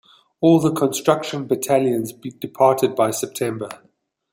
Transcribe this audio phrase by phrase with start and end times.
[0.39, 3.69] All the construction battalions departed by December.